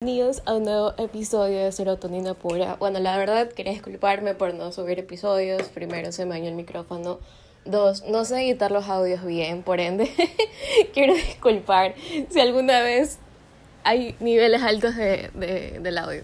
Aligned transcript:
Bienvenidos 0.00 0.42
a 0.46 0.54
un 0.54 0.62
nuevo 0.62 0.94
episodio 0.96 1.58
de 1.58 1.72
Serotonina 1.72 2.34
Pura. 2.34 2.76
Bueno, 2.76 3.00
la 3.00 3.18
verdad 3.18 3.50
quería 3.50 3.72
disculparme 3.72 4.32
por 4.32 4.54
no 4.54 4.70
subir 4.70 5.00
episodios. 5.00 5.62
Primero 5.70 6.12
se 6.12 6.24
me 6.24 6.36
dañó 6.36 6.50
el 6.50 6.54
micrófono. 6.54 7.18
Dos, 7.64 8.04
no 8.04 8.24
sé 8.24 8.42
editar 8.42 8.70
los 8.70 8.88
audios 8.88 9.24
bien, 9.24 9.64
por 9.64 9.80
ende 9.80 10.08
quiero 10.94 11.14
disculpar 11.14 11.96
si 12.30 12.38
alguna 12.38 12.80
vez 12.80 13.18
hay 13.82 14.14
niveles 14.20 14.62
altos 14.62 14.94
de, 14.94 15.32
de, 15.34 15.80
del 15.80 15.98
audio. 15.98 16.22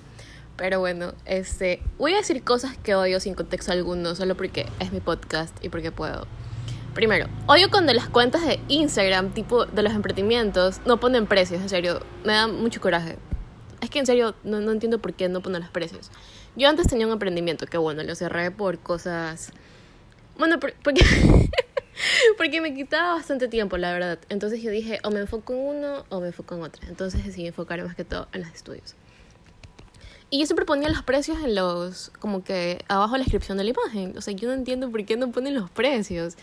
Pero 0.56 0.78
bueno, 0.78 1.12
este, 1.24 1.82
voy 1.98 2.14
a 2.14 2.18
decir 2.18 2.44
cosas 2.44 2.76
que 2.76 2.94
odio 2.94 3.18
sin 3.18 3.34
contexto 3.34 3.72
alguno, 3.72 4.14
solo 4.14 4.36
porque 4.36 4.66
es 4.78 4.92
mi 4.92 5.00
podcast 5.00 5.52
y 5.64 5.68
porque 5.68 5.90
puedo. 5.90 6.28
Primero, 6.94 7.26
odio 7.48 7.68
cuando 7.72 7.92
las 7.92 8.08
cuentas 8.08 8.46
de 8.46 8.60
Instagram, 8.68 9.32
tipo 9.32 9.66
de 9.66 9.82
los 9.82 9.94
emprendimientos, 9.94 10.80
no 10.86 11.00
ponen 11.00 11.26
precios, 11.26 11.60
en 11.60 11.68
serio, 11.68 11.98
me 12.22 12.34
da 12.34 12.46
mucho 12.46 12.80
coraje. 12.80 13.18
Es 13.84 13.90
que 13.90 13.98
en 13.98 14.06
serio 14.06 14.34
no, 14.44 14.60
no 14.60 14.72
entiendo 14.72 14.98
por 14.98 15.12
qué 15.12 15.28
no 15.28 15.42
ponen 15.42 15.60
los 15.60 15.70
precios. 15.70 16.10
Yo 16.56 16.70
antes 16.70 16.86
tenía 16.86 17.06
un 17.06 17.12
emprendimiento 17.12 17.66
que 17.66 17.76
bueno, 17.76 18.02
lo 18.02 18.14
cerré 18.14 18.50
por 18.50 18.78
cosas... 18.78 19.52
Bueno, 20.38 20.58
por, 20.58 20.72
porque... 20.82 21.04
porque 22.38 22.62
me 22.62 22.74
quitaba 22.74 23.14
bastante 23.14 23.46
tiempo, 23.46 23.76
la 23.76 23.92
verdad. 23.92 24.18
Entonces 24.30 24.62
yo 24.62 24.70
dije, 24.70 25.00
o 25.04 25.10
me 25.10 25.20
enfoco 25.20 25.52
en 25.52 25.58
uno 25.58 26.04
o 26.08 26.20
me 26.20 26.28
enfoco 26.28 26.54
en 26.54 26.62
otra. 26.62 26.88
Entonces 26.88 27.24
decidí 27.26 27.46
enfocar 27.46 27.84
más 27.84 27.94
que 27.94 28.04
todo 28.04 28.26
en 28.32 28.40
los 28.40 28.50
estudios. 28.54 28.94
Y 30.30 30.38
yo 30.40 30.46
siempre 30.46 30.64
ponía 30.64 30.88
los 30.88 31.02
precios 31.02 31.36
en 31.44 31.54
los, 31.54 32.10
como 32.20 32.42
que 32.42 32.86
abajo 32.88 33.12
de 33.12 33.18
la 33.18 33.24
descripción 33.24 33.58
de 33.58 33.64
la 33.64 33.70
imagen. 33.70 34.16
O 34.16 34.22
sea, 34.22 34.32
yo 34.32 34.48
no 34.48 34.54
entiendo 34.54 34.90
por 34.90 35.04
qué 35.04 35.18
no 35.18 35.30
ponen 35.30 35.54
los 35.54 35.68
precios. 35.68 36.36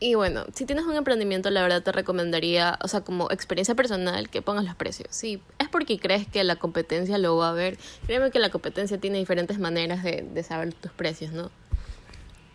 Y 0.00 0.14
bueno, 0.14 0.44
si 0.54 0.64
tienes 0.64 0.84
un 0.84 0.94
emprendimiento, 0.94 1.50
la 1.50 1.62
verdad 1.62 1.82
te 1.82 1.90
recomendaría, 1.90 2.78
o 2.82 2.88
sea, 2.88 3.00
como 3.00 3.30
experiencia 3.32 3.74
personal, 3.74 4.28
que 4.28 4.42
pongas 4.42 4.64
los 4.64 4.76
precios. 4.76 5.08
Si 5.10 5.42
es 5.58 5.68
porque 5.68 5.98
crees 5.98 6.28
que 6.28 6.44
la 6.44 6.56
competencia 6.56 7.18
lo 7.18 7.36
va 7.36 7.50
a 7.50 7.52
ver, 7.52 7.78
créeme 8.06 8.30
que 8.30 8.38
la 8.38 8.50
competencia 8.50 8.98
tiene 8.98 9.18
diferentes 9.18 9.58
maneras 9.58 10.04
de, 10.04 10.22
de 10.22 10.42
saber 10.44 10.72
tus 10.72 10.92
precios, 10.92 11.32
¿no? 11.32 11.50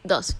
Dos. 0.05 0.37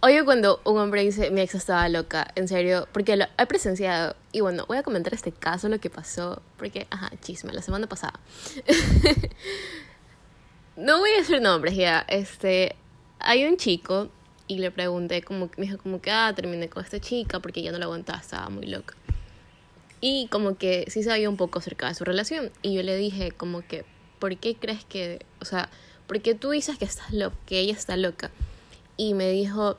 Oye, 0.00 0.24
cuando 0.24 0.60
un 0.64 0.78
hombre 0.78 1.02
dice, 1.02 1.30
mi 1.30 1.40
ex 1.40 1.56
estaba 1.56 1.88
loca, 1.88 2.30
en 2.36 2.48
serio, 2.48 2.88
porque 2.92 3.16
lo 3.16 3.26
he 3.36 3.46
presenciado. 3.46 4.14
Y 4.32 4.40
bueno, 4.40 4.64
voy 4.68 4.78
a 4.78 4.82
comentar 4.82 5.12
este 5.12 5.32
caso, 5.32 5.68
lo 5.68 5.80
que 5.80 5.90
pasó, 5.90 6.40
porque, 6.56 6.86
ajá, 6.88 7.10
chisme, 7.20 7.52
la 7.52 7.62
semana 7.62 7.88
pasada. 7.88 8.20
no 10.76 11.00
voy 11.00 11.10
a 11.10 11.18
decir 11.18 11.42
nombres 11.42 11.74
ya, 11.74 12.06
este, 12.08 12.76
hay 13.18 13.44
un 13.44 13.56
chico 13.56 14.08
y 14.48 14.58
le 14.58 14.70
pregunté 14.70 15.22
como 15.22 15.50
me 15.56 15.66
dijo 15.66 15.78
como 15.78 16.00
que 16.00 16.10
ah 16.10 16.32
terminé 16.34 16.68
con 16.68 16.82
esta 16.82 16.98
chica 16.98 17.38
porque 17.38 17.62
ya 17.62 17.70
no 17.70 17.78
la 17.78 17.84
aguantaba 17.84 18.18
estaba 18.18 18.48
muy 18.48 18.66
loca 18.66 18.94
y 20.00 20.26
como 20.28 20.56
que 20.56 20.86
sí 20.88 21.02
sabía 21.02 21.28
un 21.28 21.36
poco 21.36 21.58
acerca 21.58 21.88
de 21.88 21.94
su 21.94 22.04
relación 22.04 22.50
y 22.62 22.74
yo 22.74 22.82
le 22.82 22.96
dije 22.96 23.30
como 23.30 23.66
que 23.66 23.84
¿por 24.18 24.36
qué 24.36 24.56
crees 24.56 24.84
que 24.84 25.24
o 25.40 25.44
sea 25.44 25.68
por 26.06 26.20
qué 26.20 26.34
tú 26.34 26.50
dices 26.50 26.78
que 26.78 26.86
estás 26.86 27.12
loca 27.12 27.36
que 27.46 27.60
ella 27.60 27.74
está 27.74 27.96
loca 27.96 28.30
y 28.96 29.14
me 29.14 29.28
dijo 29.30 29.76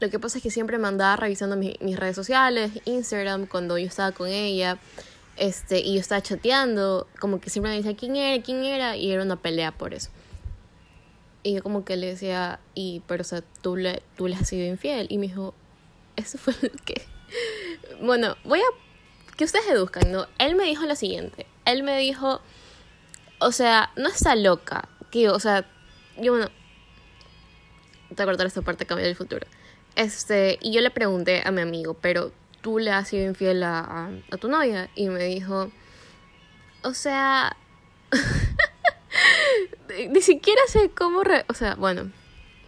lo 0.00 0.10
que 0.10 0.18
pasa 0.18 0.38
es 0.38 0.42
que 0.42 0.50
siempre 0.50 0.76
me 0.76 0.88
andaba 0.88 1.16
revisando 1.16 1.56
mis, 1.56 1.80
mis 1.80 1.98
redes 1.98 2.16
sociales 2.16 2.72
Instagram 2.84 3.46
cuando 3.46 3.78
yo 3.78 3.86
estaba 3.86 4.12
con 4.12 4.28
ella 4.28 4.78
este 5.36 5.80
y 5.80 5.94
yo 5.94 6.00
estaba 6.00 6.22
chateando 6.22 7.06
como 7.20 7.40
que 7.40 7.50
siempre 7.50 7.70
me 7.70 7.76
decía 7.76 7.94
quién 7.94 8.16
era 8.16 8.42
quién 8.42 8.64
era 8.64 8.96
y 8.96 9.12
era 9.12 9.22
una 9.22 9.36
pelea 9.36 9.70
por 9.70 9.94
eso 9.94 10.10
y 11.46 11.54
yo 11.54 11.62
como 11.62 11.84
que 11.84 11.96
le 11.96 12.08
decía, 12.08 12.58
y, 12.74 13.02
pero 13.06 13.20
o 13.22 13.24
sea, 13.24 13.40
tú 13.62 13.76
le, 13.76 14.02
tú 14.16 14.26
le 14.26 14.34
has 14.34 14.48
sido 14.48 14.66
infiel. 14.66 15.06
Y 15.10 15.18
me 15.18 15.28
dijo, 15.28 15.54
eso 16.16 16.38
fue 16.38 16.54
lo 16.60 16.70
que... 16.84 17.06
Bueno, 18.02 18.36
voy 18.42 18.58
a... 18.58 19.36
Que 19.36 19.44
ustedes 19.44 19.64
deduzcan, 19.68 20.10
¿no? 20.10 20.26
Él 20.38 20.56
me 20.56 20.64
dijo 20.64 20.84
lo 20.86 20.96
siguiente. 20.96 21.46
Él 21.64 21.84
me 21.84 21.96
dijo, 21.98 22.40
o 23.38 23.52
sea, 23.52 23.92
no 23.94 24.08
está 24.08 24.34
loca. 24.34 24.88
Que, 25.12 25.28
o 25.28 25.38
sea, 25.38 25.64
yo, 26.16 26.32
bueno... 26.32 26.50
Te 28.08 28.14
voy 28.16 28.22
a 28.22 28.26
cortar 28.26 28.48
esta 28.48 28.62
parte, 28.62 28.84
cambiar 28.84 29.08
el 29.08 29.14
futuro. 29.14 29.46
Este, 29.94 30.58
y 30.60 30.72
yo 30.72 30.80
le 30.80 30.90
pregunté 30.90 31.42
a 31.44 31.52
mi 31.52 31.60
amigo, 31.60 31.94
pero 31.94 32.32
tú 32.60 32.80
le 32.80 32.90
has 32.90 33.06
sido 33.06 33.24
infiel 33.24 33.62
a, 33.62 34.10
a 34.32 34.36
tu 34.36 34.48
novia. 34.48 34.90
Y 34.96 35.10
me 35.10 35.22
dijo, 35.22 35.70
o 36.82 36.92
sea... 36.92 37.56
ni 40.10 40.20
siquiera 40.20 40.60
sé 40.68 40.90
cómo... 40.90 41.22
o 41.48 41.54
sea, 41.54 41.74
bueno, 41.74 42.10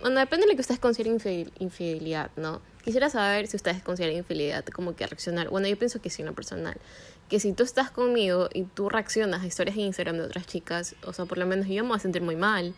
bueno, 0.01 0.21
depende 0.21 0.47
de 0.47 0.53
lo 0.53 0.57
que 0.57 0.61
ustedes 0.61 0.81
consideren 0.81 1.19
infidelidad, 1.59 2.31
¿no? 2.37 2.61
Quisiera 2.85 3.11
saber 3.11 3.49
si 3.49 3.57
ustedes 3.57 3.83
consideran 3.83 4.17
infidelidad, 4.17 4.65
como 4.67 4.95
que 4.95 5.07
reaccionar. 5.07 5.49
Bueno, 5.49 5.67
yo 5.67 5.77
pienso 5.77 6.01
que 6.01 6.09
sí, 6.09 6.23
en 6.23 6.27
lo 6.27 6.35
personal. 6.35 6.77
Que 7.29 7.41
si 7.41 7.53
tú 7.53 7.65
estás 7.65 7.91
conmigo 7.91 8.49
y 8.55 8.63
tú 8.63 8.89
reaccionas 8.89 9.43
a 9.43 9.47
historias 9.47 9.77
en 9.77 9.83
Instagram 9.83 10.17
de 10.17 10.23
otras 10.23 10.47
chicas, 10.47 10.95
o 11.05 11.13
sea, 11.13 11.25
por 11.25 11.39
lo 11.39 11.47
menos 11.47 11.67
yo 11.67 11.83
me 11.83 11.89
voy 11.91 11.97
a 11.97 12.01
sentir 12.01 12.23
muy 12.23 12.37
mal. 12.37 12.75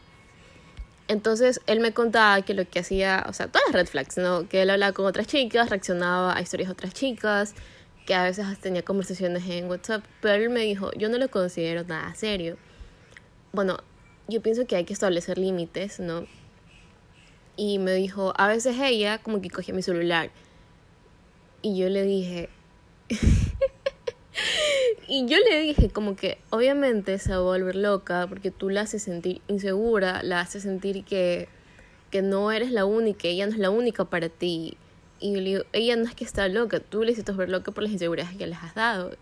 Entonces, 1.08 1.60
él 1.66 1.80
me 1.80 1.92
contaba 1.92 2.40
que 2.42 2.54
lo 2.54 2.68
que 2.68 2.78
hacía, 2.78 3.24
o 3.28 3.32
sea, 3.32 3.48
todas 3.48 3.68
las 3.68 3.74
red 3.74 3.86
flags, 3.86 4.16
¿no? 4.16 4.48
Que 4.48 4.62
él 4.62 4.70
hablaba 4.70 4.92
con 4.92 5.06
otras 5.06 5.26
chicas, 5.26 5.68
reaccionaba 5.68 6.36
a 6.36 6.40
historias 6.40 6.68
de 6.68 6.72
otras 6.72 6.94
chicas, 6.94 7.54
que 8.06 8.14
a 8.14 8.24
veces 8.24 8.46
tenía 8.60 8.82
conversaciones 8.82 9.44
en 9.46 9.68
WhatsApp, 9.68 10.04
pero 10.22 10.42
él 10.42 10.50
me 10.50 10.60
dijo, 10.60 10.90
yo 10.92 11.08
no 11.08 11.18
lo 11.18 11.30
considero 11.30 11.84
nada 11.84 12.14
serio. 12.14 12.56
Bueno, 13.52 13.78
yo 14.30 14.40
pienso 14.40 14.66
que 14.66 14.76
hay 14.76 14.84
que 14.84 14.92
establecer 14.92 15.38
límites, 15.38 16.00
¿no? 16.00 16.26
Y 17.56 17.78
me 17.78 17.92
dijo, 17.92 18.32
a 18.36 18.48
veces 18.48 18.76
ella 18.80 19.18
como 19.18 19.40
que 19.40 19.50
cogía 19.50 19.74
mi 19.74 19.82
celular. 19.82 20.30
Y 21.62 21.76
yo 21.76 21.88
le 21.88 22.02
dije... 22.04 22.48
y 25.08 25.26
yo 25.26 25.36
le 25.38 25.60
dije 25.60 25.90
como 25.90 26.16
que 26.16 26.38
obviamente 26.50 27.18
se 27.18 27.32
va 27.32 27.38
a 27.38 27.40
volver 27.40 27.74
loca 27.74 28.26
porque 28.28 28.50
tú 28.50 28.70
la 28.70 28.82
haces 28.82 29.02
sentir 29.02 29.42
insegura, 29.48 30.22
la 30.22 30.40
haces 30.40 30.62
sentir 30.62 31.04
que, 31.04 31.48
que 32.10 32.22
no 32.22 32.52
eres 32.52 32.70
la 32.70 32.84
única, 32.84 33.28
ella 33.28 33.46
no 33.46 33.52
es 33.52 33.58
la 33.58 33.70
única 33.70 34.04
para 34.04 34.28
ti. 34.28 34.76
Y 35.18 35.32
yo 35.32 35.40
le 35.40 35.50
digo, 35.50 35.62
ella 35.72 35.96
no 35.96 36.04
es 36.04 36.14
que 36.14 36.24
está 36.24 36.48
loca, 36.48 36.80
tú 36.80 37.02
le 37.02 37.12
hiciste 37.12 37.32
ver 37.32 37.50
loca 37.50 37.72
por 37.72 37.82
las 37.82 37.92
inseguridades 37.92 38.36
que 38.36 38.46
le 38.46 38.54
has 38.54 38.74
dado. 38.74 39.16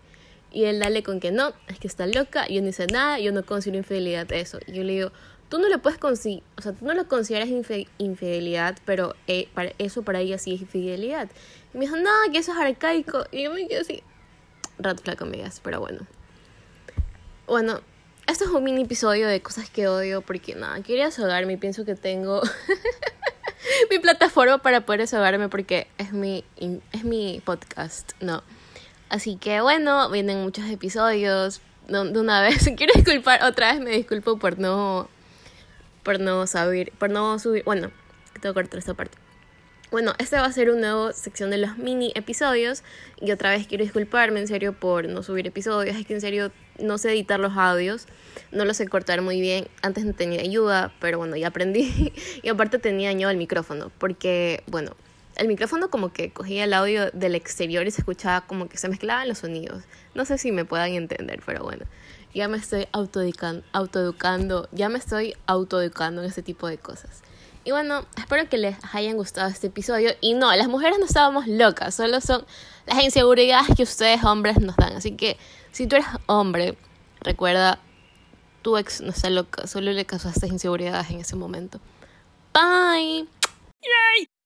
Y 0.51 0.65
él 0.65 0.79
dale 0.79 1.03
con 1.03 1.19
que 1.19 1.31
no, 1.31 1.53
es 1.67 1.79
que 1.79 1.87
está 1.87 2.07
loca, 2.07 2.47
yo 2.47 2.61
no 2.61 2.69
hice 2.69 2.87
nada, 2.87 3.19
yo 3.19 3.31
no 3.31 3.45
considero 3.45 3.77
infidelidad 3.77 4.31
eso. 4.31 4.59
Y 4.65 4.73
yo 4.73 4.83
le 4.83 4.93
digo, 4.93 5.11
tú 5.49 5.59
no 5.59 5.67
le 5.67 5.77
puedes 5.77 5.99
considerar, 5.99 6.43
o 6.57 6.61
sea, 6.61 6.73
tú 6.73 6.85
no 6.85 6.93
lo 6.93 7.07
consideras 7.07 7.49
infidelidad, 7.97 8.77
pero 8.85 9.15
eh, 9.27 9.47
para 9.53 9.73
eso 9.77 10.03
para 10.03 10.19
ella 10.21 10.37
sí 10.37 10.55
es 10.55 10.61
infidelidad. 10.61 11.29
Y 11.73 11.77
me 11.77 11.85
dijo, 11.85 11.97
no, 11.97 12.09
que 12.31 12.39
eso 12.39 12.51
es 12.51 12.57
arcaico. 12.57 13.25
Y 13.31 13.43
yo 13.43 13.53
me 13.53 13.67
quedé 13.67 13.81
así, 13.81 14.03
rat 14.77 15.01
flaco, 15.01 15.25
amigas, 15.25 15.59
pero 15.63 15.79
bueno. 15.79 16.07
Bueno, 17.47 17.81
este 18.27 18.43
es 18.43 18.49
un 18.51 18.63
mini 18.63 18.83
episodio 18.83 19.27
de 19.27 19.41
cosas 19.41 19.69
que 19.69 19.87
odio 19.87 20.21
porque 20.21 20.55
nada, 20.55 20.81
quería 20.81 21.05
desahogarme 21.05 21.53
y 21.53 21.57
pienso 21.57 21.83
que 21.83 21.95
tengo 21.95 22.41
mi 23.89 23.97
plataforma 23.99 24.59
para 24.59 24.81
poder 24.81 25.01
desahogarme 25.01 25.49
porque 25.49 25.87
es 25.97 26.13
mi, 26.13 26.43
es 26.91 27.03
mi 27.03 27.41
podcast, 27.43 28.11
no. 28.19 28.43
Así 29.09 29.37
que 29.37 29.61
bueno, 29.61 30.09
vienen 30.09 30.43
muchos 30.43 30.69
episodios. 30.69 31.61
De 31.87 32.19
una 32.19 32.41
vez, 32.43 32.69
quiero 32.77 32.93
disculpar, 32.95 33.43
otra 33.43 33.73
vez 33.73 33.81
me 33.81 33.89
disculpo 33.91 34.37
por 34.37 34.59
no, 34.59 35.09
por 36.03 36.19
no 36.19 36.45
saber, 36.45 36.91
por 36.99 37.09
no 37.09 37.39
subir, 37.39 37.63
bueno, 37.63 37.91
tengo 38.39 38.53
que 38.53 38.61
cortar 38.61 38.77
esta 38.77 38.93
parte. 38.93 39.17
Bueno, 39.89 40.13
esta 40.19 40.39
va 40.39 40.45
a 40.45 40.51
ser 40.51 40.69
una 40.69 40.91
nueva 40.91 41.13
sección 41.13 41.49
de 41.49 41.57
los 41.57 41.79
mini 41.79 42.11
episodios 42.13 42.83
y 43.19 43.31
otra 43.31 43.49
vez 43.49 43.65
quiero 43.65 43.83
disculparme 43.83 44.39
en 44.39 44.47
serio 44.47 44.73
por 44.73 45.09
no 45.09 45.23
subir 45.23 45.47
episodios, 45.47 45.95
es 45.95 46.05
que 46.05 46.13
en 46.13 46.21
serio 46.21 46.51
no 46.77 46.99
sé 46.99 47.11
editar 47.11 47.39
los 47.39 47.57
audios, 47.57 48.05
no 48.51 48.65
los 48.65 48.77
sé 48.77 48.87
cortar 48.87 49.23
muy 49.23 49.41
bien, 49.41 49.67
antes 49.81 50.05
no 50.05 50.13
tenía 50.13 50.41
ayuda, 50.41 50.93
pero 50.99 51.17
bueno, 51.17 51.35
ya 51.37 51.47
aprendí 51.47 52.13
y 52.43 52.49
aparte 52.49 52.77
tenía 52.77 53.09
dañado 53.09 53.31
el 53.31 53.37
micrófono 53.37 53.91
porque, 53.97 54.63
bueno, 54.67 54.95
el 55.39 55.47
micrófono 55.47 55.89
como 55.89 56.11
que 56.11 56.31
cogía 56.31 56.65
el 56.65 56.73
audio 56.73 57.09
del 57.11 57.33
exterior 57.33 57.87
y 57.87 57.91
se 57.91 58.01
escuchaba 58.01 58.41
como 58.41 58.67
que 58.67 58.77
se 58.77 58.89
mezclaban 58.89 59.27
los 59.27 59.39
sonidos. 59.39 59.83
No 60.13 60.25
sé 60.25 60.37
si 60.37 60.51
me 60.51 60.65
puedan 60.65 60.91
entender, 60.91 61.41
pero 61.45 61.63
bueno, 61.63 61.85
ya 62.33 62.47
me 62.47 62.57
estoy 62.57 62.87
autoeducando, 62.91 64.69
ya 64.71 64.89
me 64.89 64.99
estoy 64.99 65.35
autoeducando 65.47 66.21
en 66.21 66.27
este 66.27 66.43
tipo 66.43 66.67
de 66.67 66.77
cosas. 66.77 67.21
Y 67.63 67.71
bueno, 67.71 68.05
espero 68.17 68.49
que 68.49 68.57
les 68.57 68.75
hayan 68.93 69.15
gustado 69.15 69.49
este 69.49 69.67
episodio. 69.67 70.11
Y 70.21 70.33
no, 70.33 70.53
las 70.55 70.67
mujeres 70.67 70.99
no 70.99 71.05
estábamos 71.05 71.47
locas, 71.47 71.95
solo 71.95 72.19
son 72.21 72.45
las 72.85 73.01
inseguridades 73.03 73.75
que 73.75 73.83
ustedes 73.83 74.23
hombres 74.23 74.59
nos 74.59 74.75
dan. 74.75 74.95
Así 74.95 75.15
que 75.15 75.37
si 75.71 75.87
tú 75.87 75.95
eres 75.95 76.07
hombre, 76.25 76.77
recuerda, 77.21 77.79
tu 78.61 78.77
ex 78.77 79.01
no 79.01 79.11
está 79.11 79.29
loca, 79.29 79.67
solo 79.67 79.91
le 79.91 80.05
causaste 80.05 80.47
inseguridades 80.47 81.09
en 81.11 81.19
ese 81.19 81.35
momento. 81.35 81.79
Bye. 82.53 83.27
Yay. 83.81 84.29